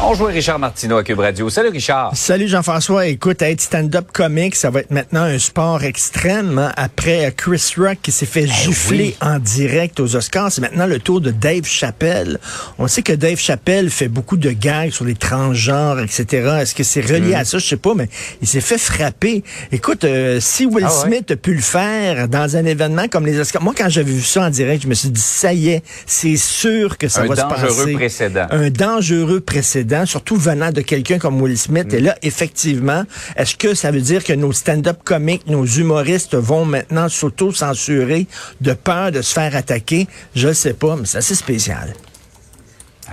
[0.00, 1.50] On joue Richard Martineau à Cube Radio.
[1.50, 2.12] Salut Richard.
[2.16, 3.08] Salut Jean-François.
[3.08, 6.56] Écoute, être stand-up comique, ça va être maintenant un sport extrême.
[6.56, 6.72] hein.
[6.76, 11.20] Après Chris Rock qui s'est fait gifler en direct aux Oscars, c'est maintenant le tour
[11.20, 12.38] de Dave Chappelle.
[12.78, 16.58] On sait que Dave Chappelle fait beaucoup de gags sur les transgenres, etc.
[16.60, 17.58] Est-ce que c'est relié à ça?
[17.58, 18.08] Je sais pas, mais
[18.40, 19.42] il s'est fait frapper.
[19.72, 21.08] Écoute, euh, si Will Ah ouais?
[21.16, 24.22] Smith a pu le faire dans un événement comme les Oscars, moi quand j'avais vu
[24.22, 27.26] ça en direct, je me suis dit, ça y est, c'est sûr que ça Un
[27.26, 27.92] va se dangereux passer.
[27.94, 28.46] précédent.
[28.52, 31.92] Un dangereux précédent, surtout venant de quelqu'un comme Will Smith.
[31.92, 33.04] Et là, effectivement,
[33.36, 38.26] est-ce que ça veut dire que nos stand-up comiques, nos humoristes vont maintenant s'auto-censurer
[38.60, 40.06] de peur de se faire attaquer?
[40.34, 41.94] Je ne sais pas, mais c'est assez spécial.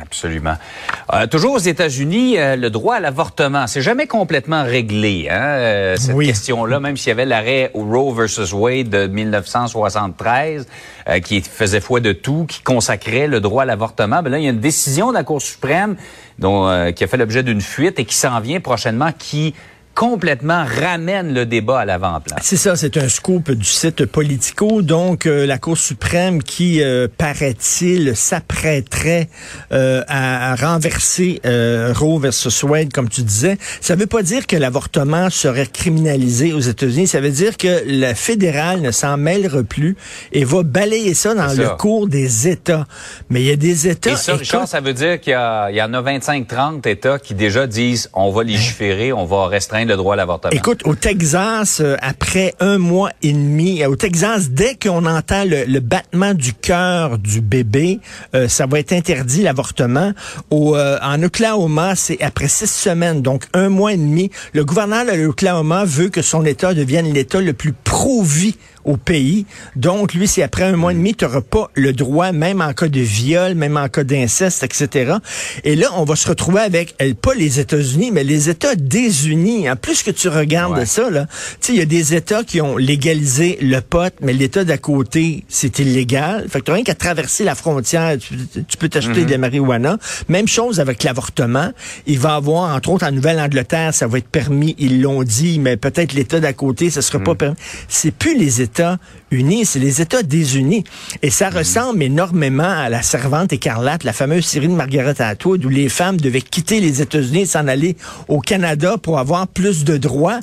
[0.02, 0.56] Absolument.
[1.14, 5.96] Euh, toujours aux États-Unis, euh, le droit à l'avortement, c'est jamais complètement réglé, hein, euh,
[5.98, 6.28] cette Oui.
[6.28, 10.68] question-là, même s'il y avait l'arrêt Roe versus Wade de 1973,
[11.08, 14.22] euh, qui faisait foi de tout, qui consacrait le droit à l'avortement.
[14.22, 15.96] Ben là, il y a une décision de la Cour suprême
[16.40, 19.56] dont, euh, qui a fait l'objet d'une fuite et qui s'en vient prochainement, qui
[19.96, 22.36] complètement ramène le débat à l'avant-plan.
[22.42, 24.82] C'est ça, c'est un scoop du site Politico.
[24.82, 29.30] Donc, euh, la Cour suprême qui, euh, paraît-il, s'apprêterait
[29.72, 33.58] euh, à, à renverser euh, Roe versus Wade, comme tu disais.
[33.80, 37.08] Ça veut pas dire que l'avortement serait criminalisé aux États-Unis.
[37.08, 39.96] Ça veut dire que le fédéral ne s'en mêlera plus
[40.34, 42.86] et va balayer ça dans le cours des États.
[43.30, 44.12] Mais il y a des États...
[44.12, 47.34] Et ça, Richard, écoute, ça veut dire qu'il y, y en a 25-30 États qui
[47.34, 50.52] déjà disent on va légiférer, on va restreindre le droit à l'avortement.
[50.52, 55.44] Écoute, au Texas, euh, après un mois et demi, euh, au Texas, dès qu'on entend
[55.46, 58.00] le, le battement du cœur du bébé,
[58.34, 60.14] euh, ça va être interdit l'avortement.
[60.52, 64.32] Euh, en Oklahoma, c'est après six semaines, donc un mois et demi.
[64.54, 68.56] Le gouverneur de l'Oklahoma veut que son État devienne l'État le plus pro-vie
[68.86, 69.46] au pays.
[69.76, 72.72] Donc, lui, c'est après un mois et demi, tu n'auras pas le droit, même en
[72.74, 75.16] cas de viol, même en cas d'inceste, etc.
[75.64, 79.68] Et là, on va se retrouver avec, euh, pas les États-Unis, mais les États désunis.
[79.76, 80.86] Plus que tu regardes Ouais.
[80.86, 81.26] ça, là,
[81.62, 84.78] tu sais, il y a des États qui ont légalisé le pot, mais l'État d'à
[84.78, 86.46] côté, c'est illégal.
[86.50, 88.36] Fait que tu rien qu'à traverser la frontière, tu,
[88.68, 89.98] tu peux t'acheter de la marijuana.
[90.30, 91.72] Même chose avec l'avortement.
[92.08, 95.78] Il va avoir, entre autres, en Nouvelle-Angleterre, ça va être permis, ils l'ont dit, mais
[95.78, 97.56] peut-être l'État d'à côté, ça sera pas permis.
[97.88, 98.98] C'est plus les États
[99.32, 100.84] unis, c'est les États désunis.
[101.22, 105.70] Et ça ressemble énormément à la servante écarlate, la fameuse série de Margaret Atwood, où
[105.70, 107.96] les femmes devaient quitter les États-Unis et s'en aller
[108.28, 110.40] au Canada pour avoir plus de droits.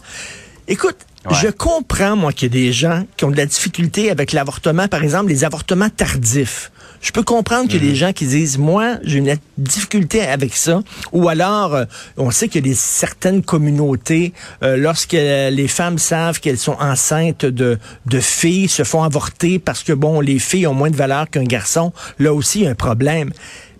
[0.69, 1.37] Écoute, Ouais.
[1.41, 4.89] je comprends, moi, qu'il y a des gens qui ont de la difficulté avec l'avortement,
[4.89, 6.73] par exemple, les avortements tardifs.
[7.01, 10.57] Je peux comprendre qu'il y a des gens qui disent, moi, j'ai une difficulté avec
[10.57, 10.83] ça.
[11.13, 11.85] Ou alors, euh,
[12.17, 14.33] on sait que les certaines communautés,
[14.65, 19.85] euh, lorsque les femmes savent qu'elles sont enceintes de, de filles, se font avorter parce
[19.85, 21.93] que, bon, les filles ont moins de valeur qu'un garçon.
[22.19, 23.31] Là aussi, il y a un problème.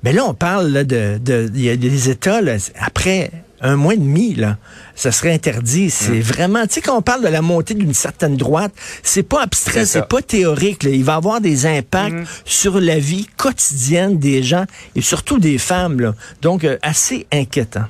[0.05, 3.31] Mais là, on parle là, de, de, il y a des États, là, après
[3.63, 4.59] un mois et demi, là,
[4.95, 5.89] ça serait interdit.
[5.91, 9.43] C'est vraiment, tu sais, quand on parle de la montée d'une certaine droite, c'est pas
[9.43, 10.83] abstrait, C'est pas théorique.
[10.83, 10.91] là.
[10.91, 14.65] Il va avoir des impacts sur la vie quotidienne des gens
[14.97, 16.01] et surtout des femmes.
[16.01, 16.15] Là.
[16.43, 17.85] Donc, euh, assez inquiétant.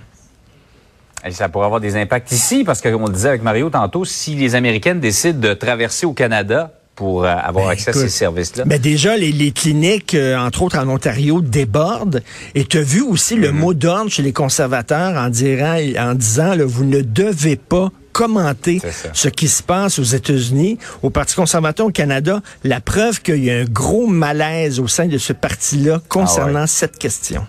[1.24, 4.34] Et ça pourrait avoir des impacts ici, parce qu'on le disait avec Mario tantôt, si
[4.34, 8.64] les Américaines décident de traverser au Canada pour euh, avoir Ben, accès à ces services-là?
[8.64, 12.22] Ben déjà, les, les cliniques, euh, entre autres en Ontario, débordent.
[12.54, 13.40] Et tu as vu aussi Mhm.
[13.42, 17.90] le mot d'ordre chez les conservateurs en, dirant, en disant, là, vous ne devez pas
[18.12, 18.82] commenter
[19.14, 23.50] ce qui se passe aux États-Unis, au Parti conservateur au Canada, la preuve qu'il y
[23.50, 26.66] a un gros malaise au sein de ce parti-là concernant Ah ouais.
[26.66, 27.46] cette question.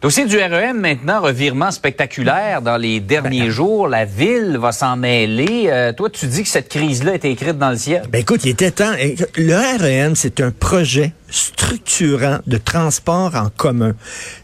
[0.00, 3.88] Dossier du REM maintenant, revirement spectaculaire dans les derniers jours.
[3.88, 5.64] La ville va s'en mêler.
[5.66, 8.04] Euh, toi, tu dis que cette crise-là était écrite dans le ciel.
[8.08, 8.92] Ben écoute, il était temps.
[9.34, 13.94] Le REM, c'est un projet structurant de transport en commun.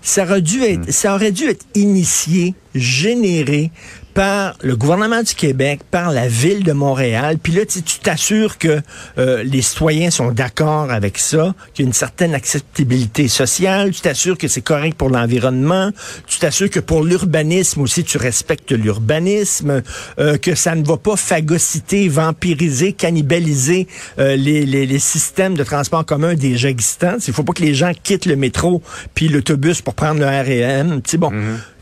[0.02, 3.70] Ça aurait dû être, ça aurait dû être initié, généré
[4.14, 7.38] par le gouvernement du Québec, par la ville de Montréal.
[7.42, 8.80] Puis là, tu t'assures que
[9.18, 13.90] euh, les citoyens sont d'accord avec ça, qu'il y a une certaine acceptabilité sociale.
[13.90, 15.90] Tu t'assures que c'est correct pour l'environnement.
[16.28, 19.82] Tu t'assures que pour l'urbanisme aussi, tu respectes l'urbanisme,
[20.20, 23.88] euh, que ça ne va pas phagocyter, vampiriser, cannibaliser
[24.20, 27.16] euh, les, les, systèmes de transport commun déjà existants.
[27.26, 28.80] Il faut pas que les gens quittent le métro
[29.14, 31.02] puis l'autobus pour prendre le REM.
[31.02, 31.32] Tu sais, bon,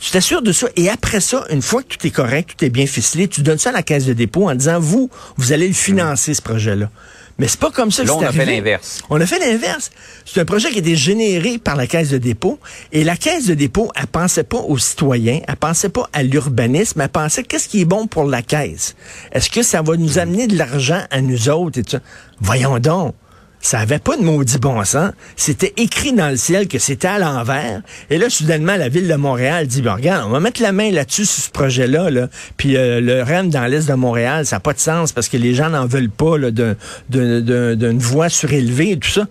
[0.02, 0.66] tu t'assures de ça.
[0.74, 3.58] Et après ça, une fois que tout est correct, tout est bien ficelé, tu donnes
[3.58, 6.90] ça à la caisse de dépôt en disant, vous, vous allez le financer, ce projet-là.
[7.38, 9.00] Mais c'est pas comme ça que Là, on a fait l'inverse.
[9.10, 9.92] On a fait l'inverse.
[10.24, 12.58] C'est un projet qui a été généré par la Caisse de dépôt.
[12.90, 17.00] Et la Caisse de dépôt, elle pensait pas aux citoyens, elle pensait pas à l'urbanisme,
[17.00, 18.96] elle pensait qu'est-ce qui est bon pour la Caisse?
[19.30, 22.00] Est-ce que ça va nous amener de l'argent à nous autres et tout ça?
[22.40, 23.14] Voyons donc.
[23.62, 25.12] Ça avait pas de maudit bon sens.
[25.36, 27.80] C'était écrit dans le ciel que c'était à l'envers.
[28.10, 30.90] Et là, soudainement, la ville de Montréal dit, ben, regarde, on va mettre la main
[30.90, 32.10] là-dessus sur ce projet-là.
[32.10, 32.28] Là.
[32.56, 35.36] Puis euh, le REM dans l'est de Montréal, ça n'a pas de sens parce que
[35.36, 36.36] les gens n'en veulent pas
[37.08, 39.26] d'une voie surélevée et tout ça.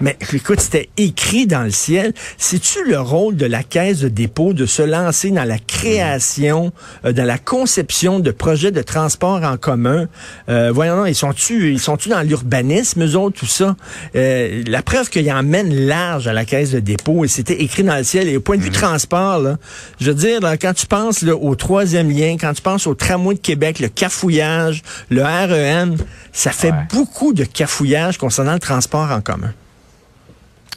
[0.00, 2.12] Mais écoute, c'était écrit dans le ciel.
[2.36, 6.72] C'est-tu le rôle de la caisse de dépôt de se lancer dans la création,
[7.04, 10.06] euh, dans la conception de projets de transport en commun?
[10.48, 13.74] Euh, voyons, ils sont-tu ils sont-tu dans l'urbanisme, eux autres, tout ça?
[14.14, 17.96] Euh, la preuve qu'ils emmènent large à la caisse de dépôt, et c'était écrit dans
[17.96, 18.28] le ciel.
[18.28, 18.72] Et au point de vue mm-hmm.
[18.72, 19.56] transport, là,
[20.00, 23.34] je veux dire, quand tu penses là, au troisième lien, quand tu penses au tramway
[23.34, 25.96] de Québec, le cafouillage, le REM,
[26.32, 29.52] ça fait beaucoup de cafouillage concernant le transport en commun.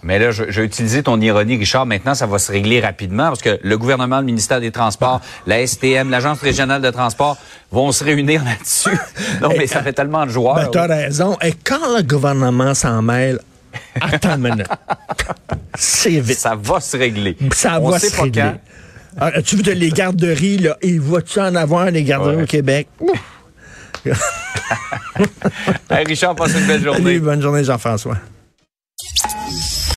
[0.04, 1.86] Mais là, je, vais utiliser ton ironie, Richard.
[1.86, 5.66] Maintenant, ça va se régler rapidement parce que le gouvernement, le ministère des Transports, la
[5.66, 7.38] STM, l'Agence régionale de transport
[7.72, 8.98] vont se réunir là-dessus.
[9.42, 10.56] non, mais ça fait tellement de joie.
[10.56, 11.38] Ben, t'as raison.
[11.42, 13.40] Et quand le gouvernement s'en mêle,
[14.00, 14.68] attends une minute.
[15.76, 16.40] C'est vite.
[16.40, 17.38] Ça va se régler.
[17.54, 18.54] Ça va se régler.
[19.18, 22.88] Ah, tu veux les garderies, là, et vas-tu en avoir des garderies au Québec?
[25.90, 27.20] hey, Richard, passe une belle journée.
[27.20, 28.16] bonne journée, Jean-François.